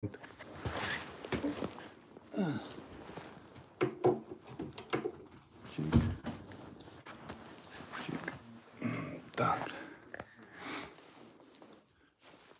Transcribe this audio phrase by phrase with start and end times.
[0.00, 0.20] Чик.
[8.06, 8.32] Чик.
[9.30, 9.70] Так.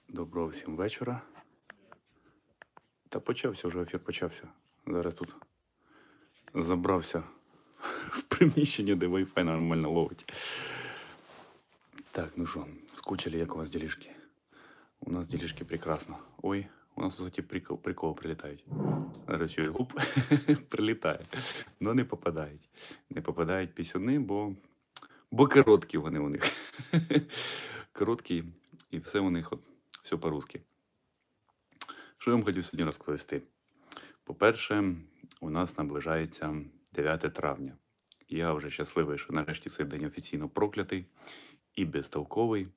[0.09, 1.23] Доброго всім вечора.
[3.09, 4.49] Та почався вже ефір почався.
[4.87, 5.37] Зараз тут
[6.55, 7.23] забрався
[8.11, 10.33] в приміщення, де Wi-Fi нормально ловить.
[12.13, 14.11] Так, ну що, скучили, як у вас ділішки?
[15.01, 16.19] У нас ділішки прекрасно.
[16.43, 16.67] Ой,
[16.97, 18.65] у нас кстати, прикол, прикол прилітають.
[19.55, 19.93] Чую, гуп,
[20.69, 21.27] прилітає.
[21.81, 22.69] Но не попадають.
[23.11, 24.55] Не попадають пісюни, бо,
[25.31, 26.43] бо короткі вони у них.
[27.93, 28.45] короткі,
[28.91, 29.61] і все у них от,
[30.03, 30.61] все по-русски.
[32.19, 33.43] Що я вам хотів сьогодні розповісти?
[34.25, 34.95] По-перше,
[35.41, 36.57] у нас наближається
[36.93, 37.77] 9 травня.
[38.29, 41.07] Я вже щасливий, що нарешті цей день офіційно проклятий
[41.75, 42.69] і безтолковий.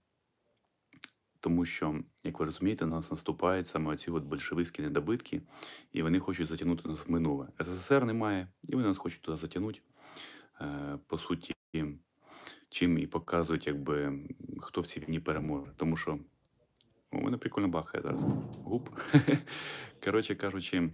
[1.43, 5.41] Тому що, як ви розумієте, нас наступають саме оці от большевистські недобитки,
[5.91, 7.47] і вони хочуть затягнути нас в минуле.
[7.59, 9.79] СССР немає, і вони нас хочуть туди затягнути.
[10.61, 11.53] Е, по суті,
[12.69, 14.19] чим і показують, якби
[14.59, 15.71] хто в цій війні переможе.
[15.77, 16.19] Тому що
[17.11, 18.21] у мене прикольно бахає зараз.
[18.63, 18.89] Гуп.
[20.03, 20.89] Коротше кажучи,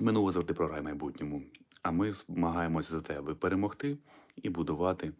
[0.00, 1.42] минуле завжди програє майбутньому.
[1.82, 3.98] А ми змагаємося за те, аби перемогти
[4.36, 5.12] і будувати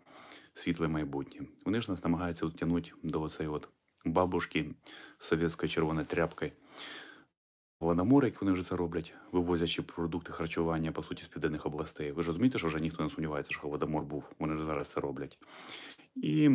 [0.54, 1.46] світле майбутнє.
[1.64, 3.68] Вони ж нас намагаються утягнути до оцеї от
[4.04, 4.66] бабушки
[5.18, 6.50] з совєтською червоною тряпкою.
[7.82, 12.12] Голодомор, як вони вже це роблять, вивозячи продукти харчування, по суті, з південних областей.
[12.12, 14.24] Ви ж розумієте, що вже ніхто не сумнівається, що голодомор був.
[14.38, 15.38] Вони ж зараз це роблять.
[16.14, 16.50] І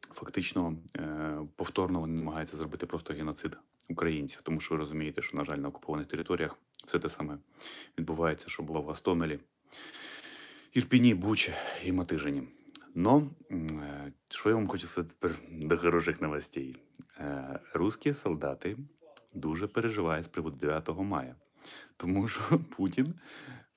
[0.00, 3.56] фактично е, повторно вони намагаються зробити просто геноцид
[3.88, 7.38] українців, тому що ви розумієте, що, на жаль, на окупованих територіях все те саме
[7.98, 9.38] відбувається, що було в Гостомелі,
[10.72, 11.52] Ірпіні, Бучі
[11.84, 12.42] і Матижині.
[12.98, 13.30] Но
[14.28, 16.76] що я вам хочу сказати тепер до хороших новостей?
[17.18, 18.76] Е, Русські солдати
[19.34, 21.34] дуже переживають з приводу 9 мая,
[21.96, 22.40] тому що
[22.76, 23.14] Путін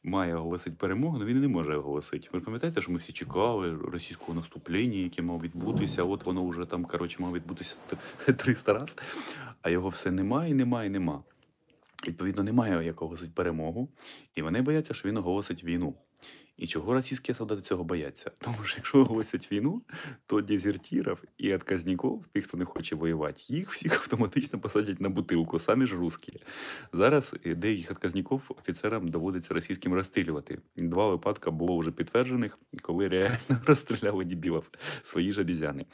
[0.03, 2.29] має оголосити перемогу, але він не може оголосити.
[2.33, 6.03] Ви пам'ятаєте, що ми всі чекали російського наступлення, яке мав відбутися.
[6.03, 7.75] От воно вже там, коротше, мав відбутися
[8.25, 8.97] 300 разів,
[9.61, 11.23] а його все немає, немає, нема.
[12.07, 13.89] Відповідно, немає як оголосити перемогу,
[14.35, 15.95] і вони бояться, що він оголосить війну.
[16.59, 18.31] І чого російські солдати цього бояться?
[18.37, 19.81] Тому що якщо оголосять війну,
[20.25, 25.59] то дезертирів і отказників, тих, хто не хоче воювати, їх всіх автоматично посадять на бутилку,
[25.59, 26.41] самі ж русські.
[26.93, 30.59] Зараз е, деяких отказників офіцерам доводиться російським розстрілювати.
[30.77, 34.71] Два випадки було вже підтверджених, коли реально розстріляли дебілів,
[35.01, 35.85] свої ж обізяни.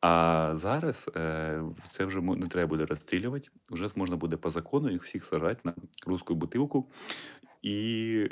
[0.00, 3.48] А зараз е, це вже не треба буде розстрілювати.
[3.70, 5.74] Вже можна буде по закону їх всіх сажати на
[6.06, 6.86] русську бутилку.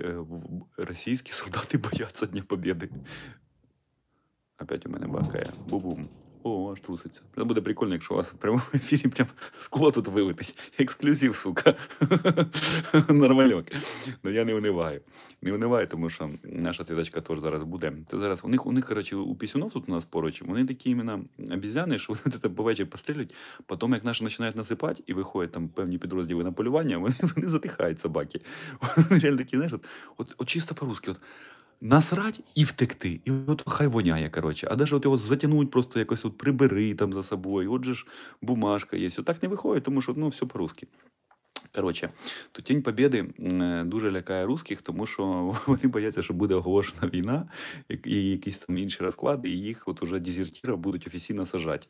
[0.00, 2.90] Е, в- російські солдати бояться Дня Побєди.
[4.62, 5.46] Опять у мене бахає.
[5.68, 6.08] Бу-бум.
[6.42, 7.22] О, аж труситься.
[7.34, 9.28] Це буде прикольно, якщо у вас в прямому ефірі прям
[9.60, 10.58] скло тут вилетить.
[10.78, 11.74] Ексклюзив, сука.
[13.08, 13.66] Нормальок.
[14.22, 15.00] Ну я не униваю.
[15.42, 17.92] Не униваю, тому що наша твіточка теж зараз буде.
[18.06, 20.90] Це зараз у них, у них, коротше, у пісюнов тут у нас поруч, вони такі
[20.90, 23.34] іменно обізяни, що вони це по вечір пострілять,
[23.66, 28.00] потім, як наші починають насипати і виходять там певні підрозділи на полювання, вони, вони затихають
[28.00, 28.40] собаки.
[28.80, 29.84] Вони реально такі, знаєш, от,
[30.16, 31.10] от, от чисто по-русски.
[31.10, 31.20] От,
[31.80, 33.20] Насрать і втекти.
[33.24, 34.68] І от хай воняє, коротше.
[34.70, 37.72] А навіть от його затягнуть, просто якось от прибери там за собою.
[37.72, 38.06] Отже ж
[38.42, 39.10] бумажка є.
[39.18, 40.86] Отак не виходить, тому що ну, все по-русски.
[41.74, 42.10] Коротше,
[42.52, 45.24] то Тінь Побєди е, дуже лякає русських, тому що
[45.66, 47.48] вони бояться, що буде оголошена війна
[48.04, 51.86] і якісь там інші розклади, і їх от уже дезертира будуть офіційно сажати.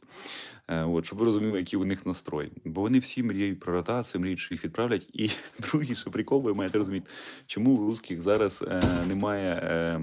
[0.68, 2.52] Е, От, щоб ви розуміли, який у них настрой.
[2.64, 5.06] Бо вони всі мріють про ротацію, мріють, що їх відправлять.
[5.12, 7.10] І другий ще прикол, ви маєте розуміти,
[7.46, 10.00] чому у русських зараз е, немає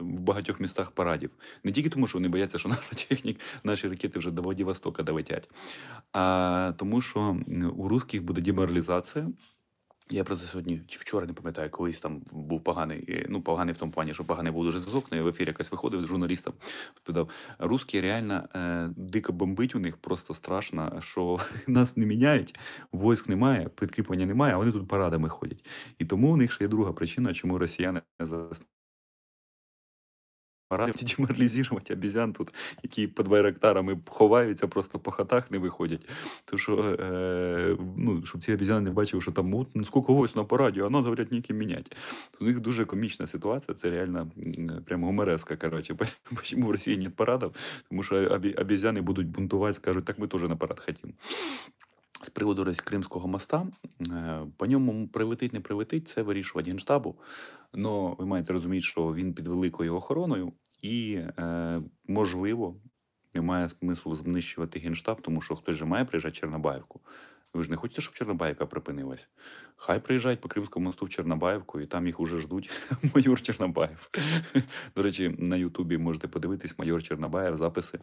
[0.00, 1.30] в багатьох містах парадів.
[1.64, 5.48] Не тільки тому, що вони бояться, що наша технік, наші ракети вже до Владивостока долетять,
[6.12, 7.36] а тому, що
[7.76, 9.01] у русських буде деморалізація.
[10.10, 13.26] Я про це сьогодні чи вчора не пам'ятаю, колись там був поганий.
[13.28, 15.06] Ну, поганий в тому плані, що поганий був дуже зв'язок.
[15.10, 16.54] Ну, я в ефірі якось виходив з журналістом,
[16.96, 22.58] відповідав, русські реально е, дико бомбить у них просто страшно, що нас не міняють,
[22.92, 25.66] войск немає, підкріплення немає, а вони тут парадами ходять.
[25.98, 28.62] І тому у них ще є друга причина, чому росіяни зараз
[30.72, 36.08] Парадів деморалізувати обізян тут, які під байрактарами ховаються, просто по хатах не виходять.
[36.44, 40.36] То що, е, ну, щоб ці обізяни не бачили, що там от, ну, скільки ось
[40.36, 41.96] на параді, а нас, говорять, ніким міняти.
[42.40, 44.30] У них дуже комічна ситуація, це реально
[44.84, 45.56] прям гумореска.
[45.56, 45.96] Коротше,
[46.42, 47.52] чому в Росії нет парадів?
[47.88, 51.12] Тому що обі- обізяни будуть бунтувати, скажуть, так ми теж на парад хотімо.
[52.22, 53.66] З приводу ось Кримського моста,
[54.00, 57.14] е, по ньому прилетить, не прилетить, це вирішувати Генштабу.
[57.74, 62.76] Но ви маєте розуміти, що він під великою охороною, і, е, можливо,
[63.34, 67.00] немає смислу знищувати Генштаб, тому що хтось же має приїжджати Чорнобаївку.
[67.54, 69.28] Ви ж не хочете, щоб Чорнобаївка припинилась?
[69.76, 72.70] Хай приїжджають по Кримському мосту в Чорнобаївку, і там їх уже ждуть
[73.14, 74.08] майор Чорнобаєв.
[74.96, 77.98] До речі, на Ютубі можете подивитись майор Чорнобаєв, записи.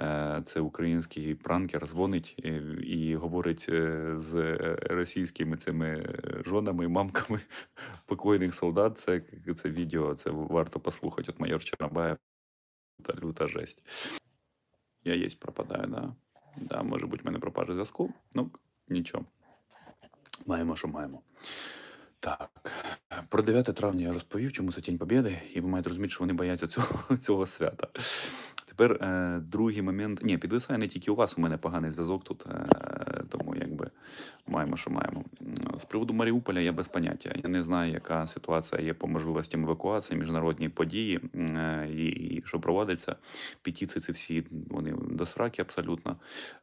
[0.00, 2.48] Е, Це український пранкер, дзвонить і,
[2.82, 7.40] і говорить е, з російськими цими жонами, мамками
[8.06, 8.98] покойних солдат.
[8.98, 9.22] Це,
[9.56, 11.32] це відео, це варто послухати.
[11.32, 12.16] От майор Чорнобаєв.
[13.02, 13.82] Та люта жесть.
[15.04, 16.14] Я єсть пропадаю, да.
[16.56, 18.14] Да, може бути, в мене пропаже зв'язку.
[18.34, 18.50] Ну,
[18.92, 19.24] нічого.
[20.46, 21.22] Маємо, що маємо.
[22.20, 22.72] Так,
[23.28, 26.32] про 9 травня я розповів, чому це Тінь Побєди, і ви маєте розуміти, що вони
[26.32, 27.88] бояться цього, цього свята.
[28.82, 30.20] Тепер е, другий момент.
[30.22, 32.66] Ні, підвисає не тільки у вас, у мене поганий зв'язок тут, е,
[33.28, 33.90] тому якби
[34.46, 35.24] маємо, що маємо.
[35.78, 37.32] З приводу Маріуполя я без поняття.
[37.44, 42.60] Я не знаю, яка ситуація є по можливостям евакуації, міжнародні події е, і, і що
[42.60, 43.16] проводиться.
[43.62, 46.16] Петиції ці всі вони до сраки абсолютно.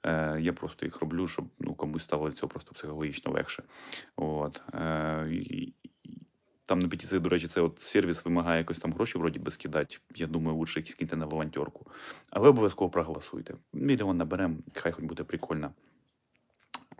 [0.03, 3.63] Е, я просто їх роблю, щоб ну, комусь стало цього просто психологічно легше.
[4.15, 4.61] От.
[4.73, 5.41] Е,
[6.69, 9.97] там на петиції, до речі, це от сервіс вимагає якось там гроші вроді би скидати.
[10.15, 11.85] Я думаю, лучше якісь киньте на волонтерку.
[12.29, 13.53] Але обов'язково проголосуйте.
[13.73, 15.71] Мільйон наберемо, хай хоч буде прикольно,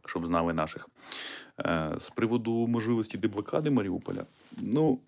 [0.06, 0.90] щоб знали наших.
[1.60, 4.26] Е, з приводу можливості деблокади Маріуполя,
[4.58, 5.00] ну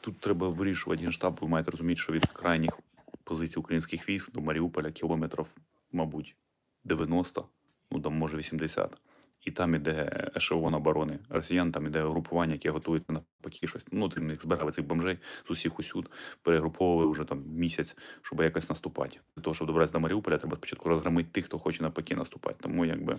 [0.00, 1.38] тут треба вирішувати генштаб.
[1.40, 2.78] Ви маєте розуміти, що від крайніх
[3.24, 5.46] позицій українських військ до Маріуполя кілометрів,
[5.92, 6.36] мабуть,
[6.84, 7.48] 90,
[7.90, 8.96] ну там може 80
[9.40, 13.86] і там іде ешелон оборони росіян, там іде групування, яке готується навпаки щось.
[13.92, 15.18] Ну, тим їх збирали цих бомжей
[15.48, 16.10] з усіх усюд,
[16.42, 19.20] перегруповували вже там місяць, щоб якось наступати.
[19.36, 22.56] Для того, щоб добратися до Маріуполя, треба спочатку розгромити тих, хто хоче навпаки наступати.
[22.60, 23.18] Тому, якби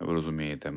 [0.00, 0.74] ви розумієте.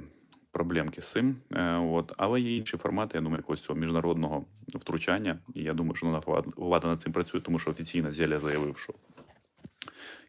[0.51, 3.17] Проблемки з цим, е, от але є інші формати.
[3.17, 5.39] Я думаю, якогось цього міжнародного втручання.
[5.53, 6.21] І я думаю, що
[6.57, 8.93] влада над цим працює, тому що офіційно Зеля заявив, що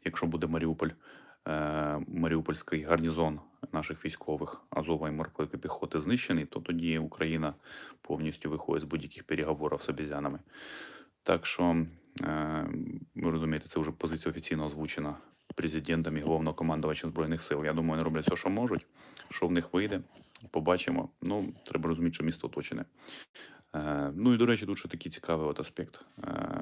[0.05, 0.89] якщо буде Маріуполь
[2.09, 3.41] Маріупольський гарнізон
[3.73, 7.55] наших військових Азова і морської піхоти знищений, то тоді Україна
[8.03, 10.39] повністю виходить з будь-яких переговорів з обізянами.
[11.23, 11.87] Так що,
[12.23, 12.67] е,
[13.15, 15.17] ви розумієте, це вже позиція офіційно озвучена
[15.55, 17.65] президентом і головнокомандувачем Збройних сил.
[17.65, 18.87] Я думаю, вони роблять все, що можуть.
[19.31, 20.01] Що в них вийде,
[20.51, 21.09] побачимо.
[21.23, 22.85] Ну, треба розуміти, що місто оточене.
[23.77, 26.07] Е, ну і до речі, тут ще такий цікавий от аспект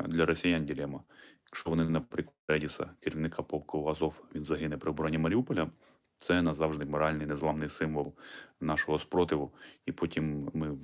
[0.07, 1.01] для росіян ділема.
[1.47, 5.71] Якщо вони, наприклад, Редіса, керівника полку Азов, він загине при обороні Маріуполя,
[6.17, 8.15] це назавжди моральний незламний символ
[8.61, 9.53] нашого спротиву.
[9.87, 10.79] І потім ми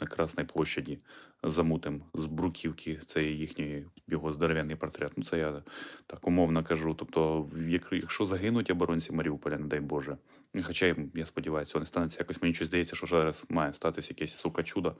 [0.00, 0.98] на Красній площаді
[1.42, 5.12] замутим з бруківки цієї їхньої його здоров'яний портрет.
[5.16, 5.62] Ну це я
[6.06, 6.94] так умовно кажу.
[6.98, 7.48] Тобто,
[7.92, 10.16] якщо загинуть оборонці Маріуполя, не дай Боже.
[10.62, 12.42] Хоча я сподіваюся, цього не станеться якось.
[12.42, 14.96] Мені щось здається, що зараз має статися якесь сука чудо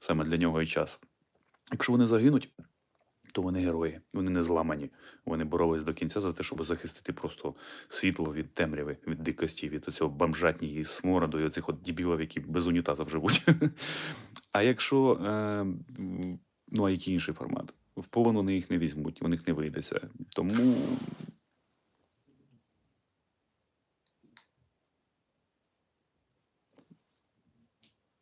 [0.00, 1.00] саме для нього і час.
[1.72, 2.50] Якщо вони загинуть
[3.32, 4.90] то вони герої, вони не зламані.
[5.24, 7.54] Вони боролись до кінця за те, щоб захистити просто
[7.88, 12.66] світло від темряви, від дикості, від цього бомжатні смороду, і оцих от дібілів, які без
[12.66, 13.46] унітазів живуть.
[14.52, 15.66] А якщо е,
[16.68, 17.74] ну а який інший формат?
[17.96, 20.08] В полон вони їх не візьмуть, у них не вийдеться.
[20.28, 20.74] Тому.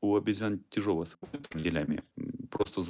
[0.02, 1.18] У обезьян тяжело с
[1.54, 2.02] ділями.
[2.50, 2.84] Просто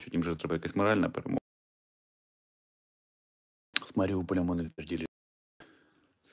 [0.00, 1.38] що їм вже треба якась моральна перемога.
[3.86, 5.04] З Маріуполем вони теж.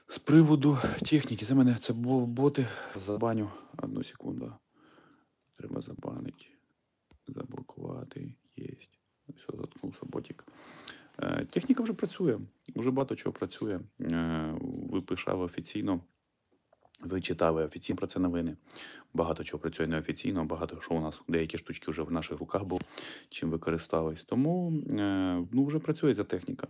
[0.07, 0.77] З приводу
[1.09, 2.67] техніки, це мене це боти.
[3.05, 3.51] Забаню.
[3.77, 4.53] Одну секунду.
[5.55, 6.45] Треба забанити.
[7.27, 8.35] Заблокувати.
[8.55, 8.99] Єсть.
[9.29, 10.45] Все, заткнувся ботик.
[11.19, 12.39] Е, техніка вже працює.
[12.75, 13.79] Вже багато чого працює.
[14.01, 16.01] Е, випишав офіційно.
[16.99, 18.55] Ви читали офіційно про це новини.
[19.13, 22.81] Багато чого працює неофіційно, багато що у нас деякі штучки вже в наших руках були,
[23.29, 24.23] чим використались.
[24.23, 26.67] Тому е, ну, вже працює ця техніка.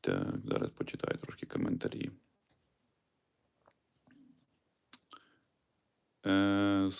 [0.00, 2.10] Так, зараз почитаю трошки коментарі.
[6.28, 6.90] Е,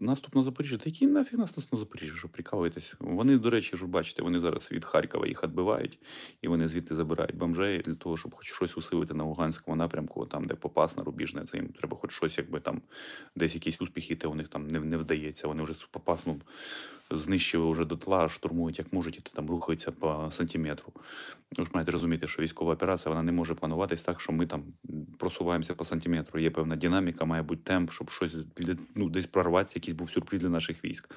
[0.00, 0.76] Наступ на Запоріжжя.
[0.76, 2.94] Та який нафіг наступ на Запоріжжя, що прикалуєтесь?
[3.00, 5.98] Вони, до речі, ж бачите, вони зараз від Харкова їх відбивають,
[6.42, 10.44] і вони звідти забирають бомжей для того, щоб хоч щось усилити на Луганському напрямку, там,
[10.44, 12.82] де попас на Рубіжне, це їм треба хоч щось, якби там
[13.36, 15.48] десь якісь успіхи, те у них там не не вдається.
[15.48, 16.40] Вони вже з попасом
[17.10, 20.92] знищили вже дотла, штурмують як можуть, і там рухаються по сантиметру.
[21.58, 24.64] Ви ж маєте розуміти, що військова операція вона не може плануватись так, що ми там
[25.18, 26.40] просуваємося по сантиметру.
[26.40, 28.36] Є певна динаміка, має бути темп, щоб щось
[28.94, 31.14] ну, десь прорватися, якийсь був сюрприз для наших військ.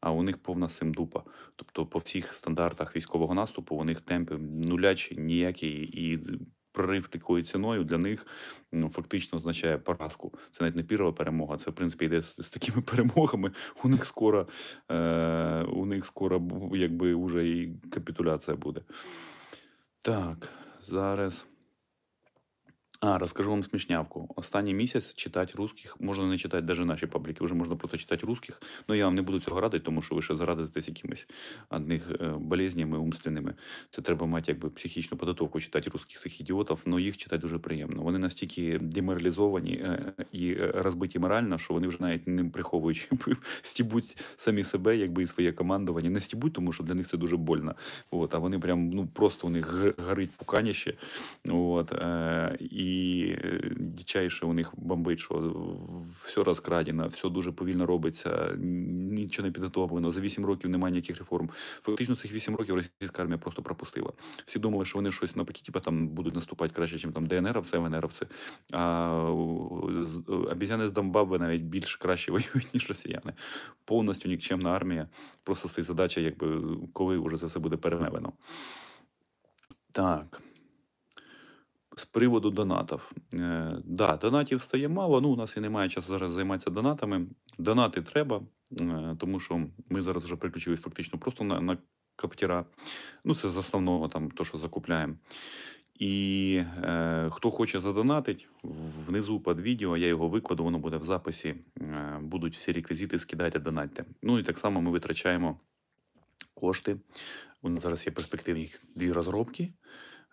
[0.00, 1.22] А у них повна симдупа.
[1.56, 6.18] Тобто, по всіх стандартах військового наступу у них темпи нулячі, ніякі і.
[6.76, 8.26] Прорив такою ціною для них
[8.72, 10.32] ну, фактично означає поразку.
[10.50, 11.56] Це навіть не пірова перемога.
[11.56, 13.52] Це в принципі йде з, з такими перемогами.
[13.84, 14.48] У них скоро
[14.90, 16.42] е, у них скоро
[16.74, 18.80] якби вже і капітуляція буде.
[20.02, 20.48] Так,
[20.88, 21.46] зараз.
[23.00, 24.28] А, розкажу вам смішнявку.
[24.36, 28.62] Останній місяць читати русських, можна не читати навіть наші пабліки, вже можна просто читати русських.
[28.88, 31.28] Ну я вам не буду цього радити, тому що ви ще зарадитесь якимись
[31.70, 33.54] одних е, болезнями умственними.
[33.90, 38.02] Це треба мати якби психічну підготовку читати русських цих ідіотів, але їх читати дуже приємно.
[38.02, 43.08] Вони настільки деморалізовані е, і е, розбиті морально, що вони вже навіть не приховуючи
[43.62, 46.10] стібуть самі себе, якби і своє командування.
[46.10, 47.74] Не стібуть, тому що для них це дуже больно.
[48.10, 50.94] От, а вони прям ну просто у них горить пуканіще.
[51.48, 55.54] От, е, і е, дичайше у них бомбить, що
[56.10, 60.12] все розкрадено, все дуже повільно робиться, нічого не підготовлено.
[60.12, 61.50] За 8 років немає ніяких реформ.
[61.82, 64.12] Фактично цих 8 років російська армія просто пропустила.
[64.46, 68.26] Всі думали, що вони щось навпаки, типа там будуть наступати краще, ніж там ДНРовці, ВНРовці.
[68.72, 69.10] А
[70.28, 73.32] обізяни з Донбаби навіть більш краще воюють, ніж росіяни.
[73.84, 75.08] Повністю нікчемна армія.
[75.44, 76.62] Просто стоїть задача, якби
[76.92, 78.32] коли вже це все буде перемелено.
[79.92, 80.42] Так.
[81.98, 83.12] З приводу донатів.
[83.34, 85.20] Е, да, донатів стає мало.
[85.20, 87.26] Ну, у нас і немає часу зараз займатися донатами.
[87.58, 88.42] Донати треба,
[88.80, 91.78] е, тому що ми зараз вже переключились фактично просто на, на
[92.16, 92.64] каптіра.
[93.24, 95.14] Ну, це з основного там, то, що закупляємо.
[95.94, 98.48] І е, хто хоче задонатить,
[99.06, 101.54] внизу під відео я його викладу, воно буде в записі.
[101.80, 104.04] Е, будуть всі реквізити, скидайте, донатьте.
[104.22, 105.60] Ну і так само ми витрачаємо
[106.54, 106.96] кошти.
[107.62, 109.72] У нас зараз є перспективні дві розробки.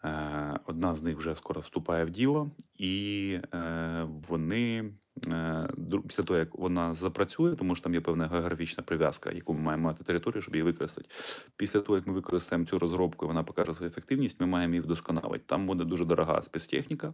[0.05, 4.93] Е, Одна з них вже скоро вступає в діло, і е, вони
[5.27, 5.69] е,
[6.07, 9.83] після того, як вона запрацює, тому що там є певна географічна прив'язка, яку ми маємо
[9.83, 11.09] мати територію, щоб її використати.
[11.57, 14.81] Після того, як ми використаємо цю розробку, і вона покаже свою ефективність, ми маємо її
[14.81, 15.43] вдосконалити.
[15.45, 17.13] Там буде дуже дорога спецтехніка,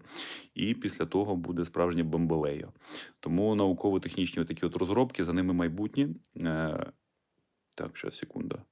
[0.55, 2.71] і після того буде справжнє бомболею.
[3.19, 6.09] Тому науково-технічні такі от розробки, за ними майбутнє.
[7.75, 8.63] Так, ще секунда.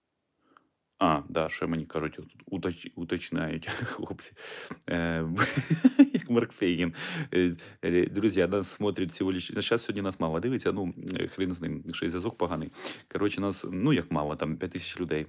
[1.00, 4.34] А, да, ще мені кажуть, уточ, уточняють хлопці.
[4.90, 5.26] Е,
[6.14, 6.94] як Марк Фейгін.
[7.34, 9.52] Е, Друзі, нас смотрять всього лиш...
[9.52, 12.72] На час сьогодні нас мало дивиться, ну, е, хрен з ним, що зв'язок поганий.
[13.08, 15.26] Коротше, нас, ну, як мало, там 5 тисяч людей.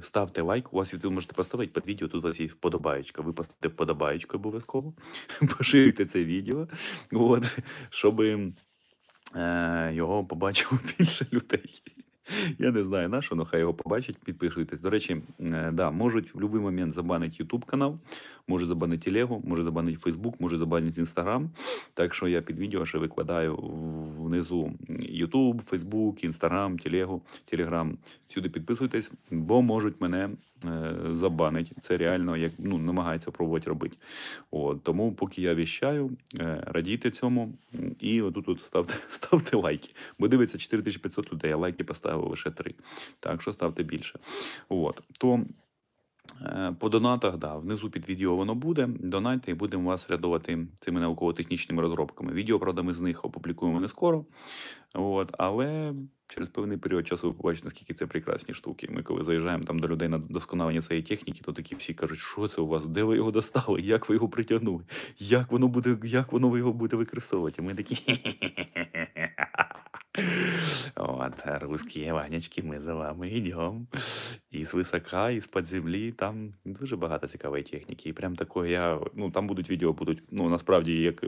[0.00, 3.22] Ставте лайк, у вас ви можете поставити під відео, тут у вас є вподобаєчка.
[3.22, 4.94] Ви поставте вподобаєчку обов'язково,
[5.58, 6.68] поширюйте це відео,
[7.12, 7.58] от,
[7.90, 11.82] щоб е, його побачило більше людей.
[12.58, 14.80] Я не знаю на що, але хай його побачать, підписуйтесь.
[14.80, 17.98] До речі, е, да, можуть в будь-який момент забанити YouTube канал,
[18.48, 21.48] може забанити Телегу, може забанити Facebook, може забанити Instagram.
[21.94, 23.56] Так що я під відео ще викладаю
[24.18, 27.92] внизу YouTube, Facebook, Instagram, Телегу, Telegram.
[28.28, 30.30] Всюди підписуйтесь, бо можуть мене
[30.64, 31.74] е, забанити.
[31.82, 33.96] Це реально як ну, намагається пробувати робити.
[34.50, 37.52] От, тому поки я віщаю, е, радійте цьому
[38.00, 39.90] і отут от ставте, ставте лайки.
[40.18, 42.74] Бо дивиться 4500 людей, а лайки поставили лише 3.
[43.20, 44.18] Так що ставте більше.
[44.68, 45.40] От, то
[46.42, 48.88] е, по донатах, да, внизу під відео воно буде.
[49.00, 52.32] Донайте і будемо вас рядувати цими науково-технічними розробками.
[52.32, 54.24] Відео, правда, ми з них опублікуємо не скоро.
[54.94, 55.94] От, але
[56.26, 58.88] через певний період часу ви побачите, наскільки це прекрасні штуки.
[58.90, 62.48] Ми коли заїжджаємо там до людей на досконалення цієї техніки, то такі всі кажуть, що
[62.48, 64.84] це у вас, де ви його достали, як ви його притягнули,
[65.18, 67.62] як воно буде, як воно ви його будете використовувати.
[67.62, 67.98] Ми такі.
[70.94, 73.86] От, русські ванячки, ми за вами йдемо.
[74.50, 76.12] І з висока, і з-під землі.
[76.12, 78.08] Там дуже багато цікавої техніки.
[78.08, 79.00] І прям такої я.
[79.14, 81.24] Ну, там будуть відео, будуть, ну, насправді, як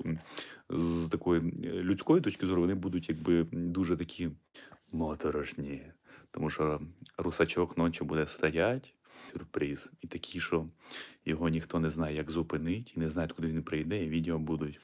[0.71, 4.31] з такої е, людської точки зору, вони будуть якби дуже такі
[4.93, 5.83] моторошні.
[6.31, 6.81] Тому що
[7.19, 8.95] русачок ночі буде стоять,
[9.33, 10.67] сюрприз, і такі, що
[11.25, 14.81] його ніхто не знає, як зупинить, і не знає, куди він прийде, і відео будуть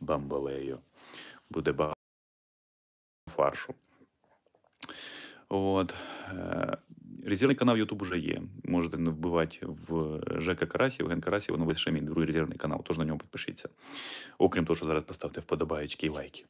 [0.00, 0.78] бамбалею.
[1.50, 2.00] Буде багато
[3.36, 3.74] фаршу.
[5.48, 5.96] От.
[7.24, 8.42] Резервний канал YouTube уже є.
[8.64, 12.98] Можете не вбивати в Жека Карасів, Ген Карасів, воно лише мій другий резервний канал, тож
[12.98, 13.68] на нього підпишіться.
[14.38, 16.44] Окрім того, що зараз поставте вподобаєчки і лайки.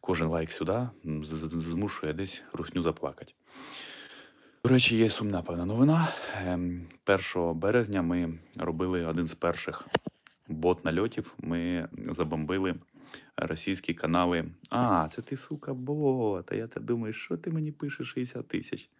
[0.00, 3.32] Кожен лайк сюди змушує десь русню заплакати.
[4.64, 6.08] До речі, є сумна певна новина.
[6.46, 6.86] Ем,
[7.36, 9.88] 1 березня ми робили один з перших
[10.48, 11.34] бот-нальотів.
[11.38, 12.74] Ми забомбили
[13.36, 14.44] російські канали.
[14.70, 16.52] А, це ти, сука, бот.
[16.52, 18.90] А я думаю, що ти мені пишеш 60 тисяч?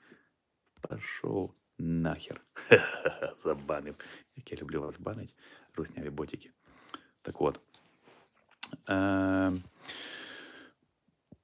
[0.88, 2.40] Пішов нахер.
[3.44, 3.96] Забанив.
[4.36, 5.34] Як я люблю вас банить,
[5.76, 6.50] русняві ботики.
[7.22, 7.60] Так от.
[8.88, 9.52] Е,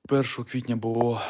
[0.09, 1.21] 1 квітня було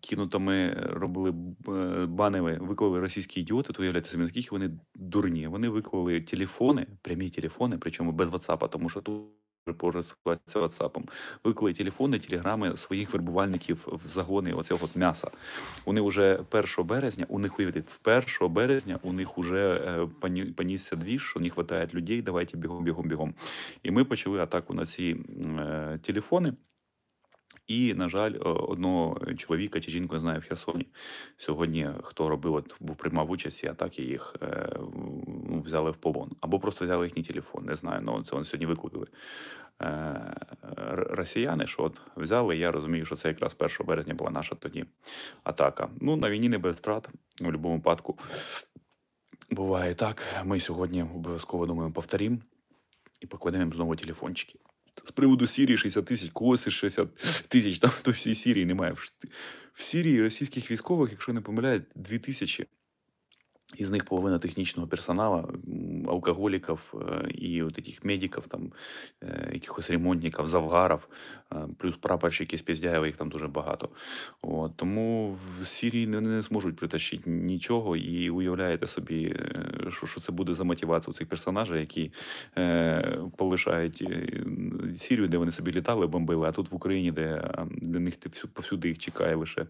[0.00, 1.34] кинуто, ми робили
[1.68, 5.46] е, банили, виклали російські ідіоти, то уявляєте собі, наскільки вони дурні.
[5.46, 9.22] Вони виклали телефони, прямі телефони, причому без WhatsApp, тому що тут
[9.78, 11.10] користуватися WhatsApp.
[11.44, 15.30] Викликали телефони, телеграми своїх вербувальників в загони оцього от м'яса.
[15.86, 18.00] Вони вже 1 березня, у них уявляють, в
[18.40, 19.74] 1 березня у них вже
[20.24, 23.34] е, понісся двіж, що не вистачає людей, давайте бігом, бігом, бігом.
[23.82, 25.16] І ми почали атаку на ці
[25.58, 26.52] е, телефони.
[27.70, 30.86] І, на жаль, одного чоловіка чи жінку не знаю в Херсоні.
[31.36, 34.72] Сьогодні хто робив, от приймав участь, і атаки їх е,
[35.26, 36.30] ну, взяли в полон.
[36.40, 37.64] Або просто взяли їхній телефон.
[37.64, 38.00] Не знаю.
[38.02, 39.06] Ну це вони сьогодні викликали
[39.82, 40.34] е,
[40.96, 42.56] росіяни, що от взяли.
[42.56, 44.84] Я розумію, що це якраз 1 березня була наша тоді
[45.44, 45.88] атака.
[46.00, 47.08] Ну, на війні не без втрат
[47.40, 48.18] у будь-якому випадку.
[49.50, 50.22] Буває так.
[50.44, 52.38] Ми сьогодні обов'язково думаю, повторимо
[53.20, 54.58] і покладемо знову телефончики.
[55.04, 57.08] З приводу Сірії 60 тисяч, когось 60
[57.48, 58.92] тисяч, там то всій Сірії немає.
[59.72, 62.66] В Сірії російських військових, якщо не помиляють, 2 тисячі.
[63.76, 65.48] Із них половина технічного персоналу,
[66.08, 68.72] алкоголіків е, і от таких медиків, там,
[69.52, 71.08] якихось ремонтників, завгарів,
[71.52, 73.88] е, плюс прапорщики з Піздяєва, їх там дуже багато.
[74.42, 79.36] От, тому в Сирії не, не зможуть притащити нічого, і уявляєте собі,
[79.88, 82.12] що, що це буде за мотивація у цих персонажів, які
[82.58, 84.44] е, полишають е,
[84.96, 88.14] Сірію, де вони собі літали, бомбили, а тут в Україні, де для них
[88.52, 89.66] повсюди їх чекає лише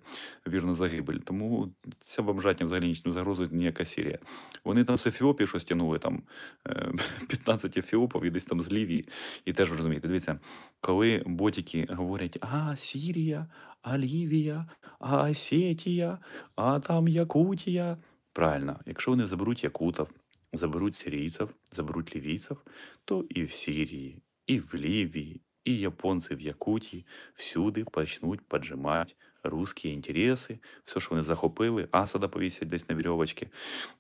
[0.49, 1.19] вірна загибель.
[1.25, 1.69] Тому
[2.01, 4.19] ця бомжатня взагалі ніч не загрозує ніяка Сірія.
[4.65, 6.23] Вони там з Ефіопії щось тягнули, там
[6.69, 6.93] е,
[7.29, 9.09] 15 ефіопів і десь там з Лівії.
[9.45, 10.39] І теж розумієте, дивіться,
[10.81, 13.47] коли ботики говорять, а Сірія,
[13.83, 14.67] а Лівія,
[14.99, 16.19] а Осетія,
[16.57, 17.97] а там Якутія.
[18.33, 20.07] Правильно, якщо вони заберуть якутів,
[20.53, 22.57] заберуть сирійців, заберуть лівійців,
[23.05, 29.89] то і в Сирії, і в Лівії, і японці в Якутії всюди почнуть поджимати русські
[29.89, 33.49] інтереси, все, що вони захопили, Асада повісять десь на вірьовочки.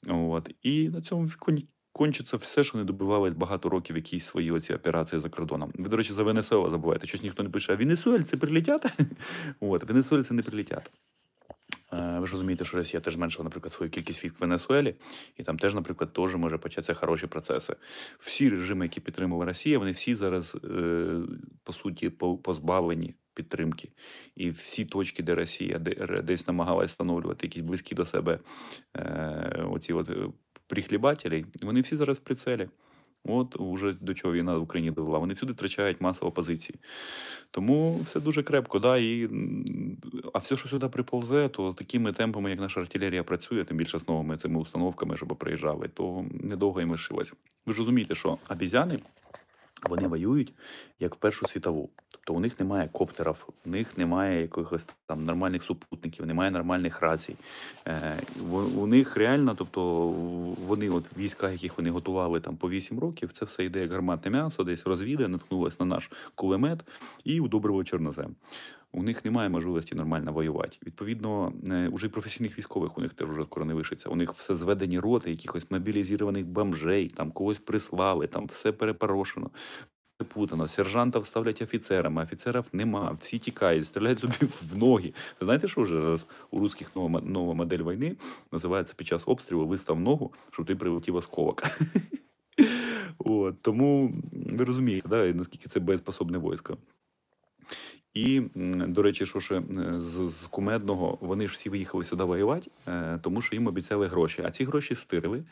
[0.08, 0.50] От.
[0.62, 5.20] І на цьому кон- кончиться все, що вони добивались багато років, якісь свої оці операції
[5.20, 5.72] за кордоном.
[5.74, 8.86] Ви, до речі, за Венесуела забуваєте, щось ніхто не пише, а венесуельці прилетять?
[9.60, 10.90] От, венесуельці не прилетять.
[11.92, 14.94] Е, Ви ж розумієте, що Росія теж зменшила, наприклад, свою кількість військ в Венесуелі,
[15.36, 17.76] і там теж, наприклад, теж може початися хороші процеси.
[18.18, 21.06] Всі режими, які підтримувала Росія, вони всі зараз, е,
[21.64, 23.88] по суті, по- позбавлені підтримки.
[24.36, 25.78] І всі точки, де Росія
[26.24, 28.38] десь намагалась встановлювати якісь близькі до себе
[28.96, 30.10] е, оці от
[30.66, 32.68] прихлібателі, вони всі зараз в прицелі.
[33.24, 35.18] От уже до чого війна в Україні довела.
[35.18, 36.78] Вони всюди втрачають масово позиції.
[37.50, 39.28] Тому все дуже крепко, да, і,
[40.32, 44.08] а все, що сюди приповзе, то такими темпами, як наша артилерія працює, тим більше з
[44.08, 47.34] новими цими установками, щоб приїжджали, то недовго їм лишилось.
[47.66, 48.98] Ви ж розумієте, що обізяни
[49.88, 50.52] вони воюють
[51.00, 51.90] як в Першу світову.
[52.10, 57.36] Тобто у них немає коптерів, у них немає якихось там нормальних супутників, немає нормальних рацій.
[57.86, 58.14] Е,
[58.76, 60.08] у, них реально, тобто
[60.66, 64.30] вони, от війська, яких вони готували там по 8 років, це все йде як гарматне
[64.30, 66.80] м'ясо, десь розвіде, наткнулося на наш кулемет
[67.24, 68.34] і удобрило чорнозем.
[68.92, 70.76] У них немає можливості нормально воювати.
[70.86, 74.08] Відповідно, е, уже і професійних військових у них теж уже скоро не лишиться.
[74.08, 79.50] У них все зведені роти, якихось мобілізованих бомжей, там когось прислали, там все перепорошено.
[80.28, 85.12] Путано, сержантів ставлять офіцерами, офіцерів нема, всі тікають, стріляють собі в ноги.
[85.40, 88.16] Ви знаєте, що вже зараз у русських нова, нова модель війни
[88.52, 91.62] називається під час обстрілу вистав ногу, щоб ти прилетів осколок.
[93.62, 96.78] Тому ви розумієте, наскільки це боєспособне військо.
[98.14, 98.42] І,
[98.88, 103.18] до речі, що ще е, з, з кумедного, вони ж всі виїхали сюди воювати, е,
[103.22, 104.42] тому що їм обіцяли гроші.
[104.44, 105.44] А ці гроші стирили.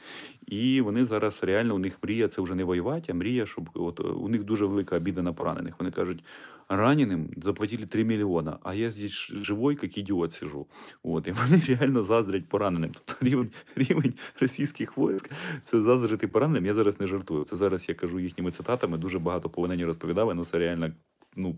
[0.46, 4.00] І вони зараз реально у них мрія це вже не воювати, а мрія, щоб от
[4.00, 5.74] у них дуже велика обіда на поранених.
[5.78, 6.24] Вони кажуть,
[6.68, 10.66] раненим заплатили 3 мільйона, а я здесь живой, як ідіот сижу.
[11.02, 12.90] От, і вони реально заздрять пораненим.
[12.94, 15.30] Тобто рівень, рівень російських військ
[15.62, 16.66] це заздрити пораненим.
[16.66, 17.44] Я зараз не жартую.
[17.44, 18.98] Це зараз я кажу їхніми цитатами.
[18.98, 20.90] Дуже багато полонені розповідали, але це реально,
[21.38, 21.55] ну,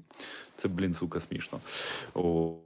[0.55, 1.59] це, блін, сука, смішно.
[2.13, 2.57] О,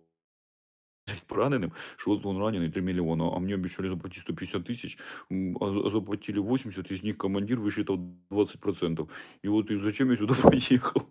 [1.27, 4.97] пораненим, что вот он раненый 3 миллиона, а мне обещали заплатить 150 тысяч,
[5.31, 7.97] м, а за- а заплатили 80, из них командир высчитал
[8.29, 9.09] 20%.
[9.45, 11.01] И вот и зачем я сюда поехал?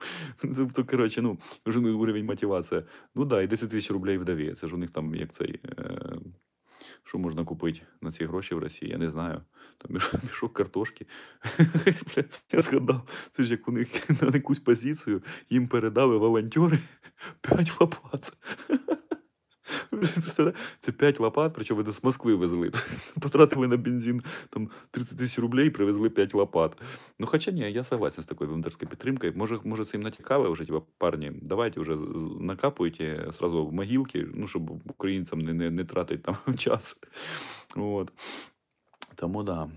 [0.56, 2.84] Тобто, коротше, ну, вже ну, уровень мотивація.
[3.14, 4.54] Ну да, і 10 тисяч рублей вдові.
[4.54, 5.60] Це ж у них там як цей.
[5.78, 6.18] Е,
[7.03, 8.91] що можна купити на ці гроші в Росії?
[8.91, 9.41] Я не знаю.
[9.77, 9.91] Там
[10.23, 11.05] мішок, картошки.
[12.51, 16.79] Я згадав, це ж як у них на якусь позицію їм передали волонтери
[17.41, 18.33] 5 лопат.
[20.79, 22.71] Це 5 лопат, причому вони з Москви везли.
[23.21, 26.81] Потратили на бензин там 30 тисяч рублей, привезли 5 лопат.
[27.19, 29.33] Ну, хоча ні, я согласен з такою волонтерською підтримкою.
[29.35, 31.95] Може, може це їм натікали вже, типа, парні, давайте вже
[32.39, 36.99] накапуйте сразу в могилки, ну, щоб українцям не, не, не тратити там час.
[37.75, 38.11] От.
[39.15, 39.69] Тому да,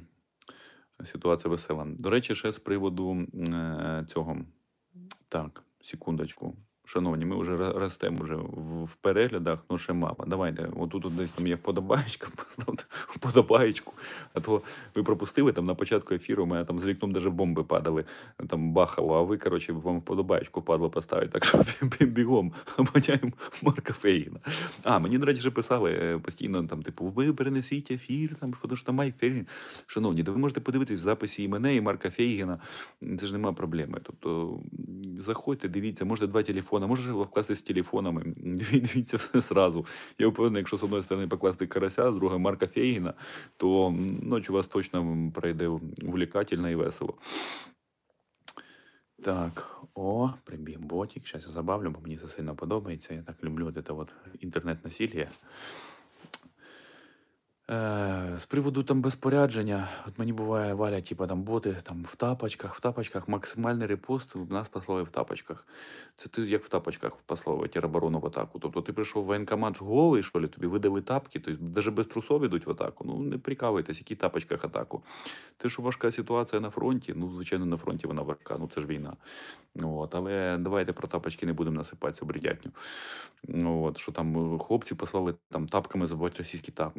[1.04, 1.86] ситуація весела.
[1.98, 4.36] До речі, ще з приводу е, цього
[5.28, 6.56] Так, секундочку.
[6.88, 10.24] Шановні, ми вже ростемо вже в, переглядах, ну ще мало.
[10.26, 13.92] Давайте, отут от десь там є вподобаєчка, поставте вподобаєчку.
[14.34, 14.62] А то
[14.94, 18.04] ви пропустили там на початку ефіру, у мене там за вікном даже бомби падали,
[18.48, 21.32] там бахало, а ви, коротше, вам вподобаєчку впадло поставити.
[21.32, 21.64] Так що
[22.06, 24.40] бігом обганяємо Марка Фейгіна.
[24.82, 28.76] А, мені, до речі, вже писали е, постійно, там, типу, ви перенесіть ефір, там, тому
[28.76, 29.46] що там Майк Фейгін.
[29.86, 32.58] Шановні, да ви можете подивитись в записі і мене, і Марка Фейгіна.
[33.20, 34.00] Це ж нема проблеми.
[34.02, 34.60] Тобто
[35.18, 39.86] заходьте, дивіться, можете два телефони, можете вкласти з телефонами, диві- дивіться все зразу.
[40.18, 43.14] Я впевнений, якщо з одної сторони покласти карася, з другої Марка Фейгіна,
[43.56, 44.06] то м,
[44.50, 45.68] у вас точно пройде
[46.02, 47.14] увлекательно і весело.
[49.22, 51.28] Так, о, прибіг ботик.
[51.28, 53.14] Зараз я забавлю, бо мені це сильно подобається.
[53.14, 55.26] Я так люблю це от інтернет-насилля.
[57.70, 62.74] Е, з приводу там безпорядження, от мені буває валять, типа там боти там в тапочках,
[62.74, 65.66] в тапочках, максимальний репост в нас послали в тапочках.
[66.16, 68.58] Це ти як в тапочках послав тероборону в атаку.
[68.58, 72.44] Тобто ти прийшов в воєнкомат голий, що ли, тобі видали тапки, тобто навіть без трусов
[72.44, 73.04] ідуть в атаку.
[73.04, 75.02] Ну не прикавуйтесь, які тапочках атаку.
[75.56, 78.86] Те, що важка ситуація на фронті, ну звичайно, на фронті вона важка, ну це ж
[78.86, 79.16] війна.
[79.82, 82.70] От, але давайте про тапочки не будемо насипати цю бредятню.
[83.48, 86.92] Ну, от, що там е, хлопці послали там тапками забивати російські та-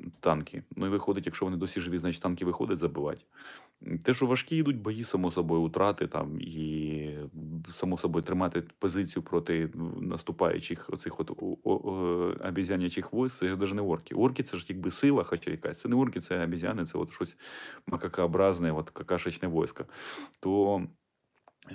[0.58, 0.76] танки.
[0.78, 3.22] Ну і виходить, якщо вони досі живі, значить танки виходять забивати.
[4.04, 7.10] Те, що важкі йдуть бої, само собою, утрати там і
[7.74, 9.70] само собою тримати позицію проти
[10.02, 11.32] наступаючих оцих от
[12.46, 14.16] обізянячих войск, це навіть не орки.
[14.16, 15.80] Орки це ж якби сила, хоча якась.
[15.80, 17.38] Це не орки, це обізяни, це от щось
[17.88, 19.86] макакообразне, от какашечне войско.
[20.40, 20.82] То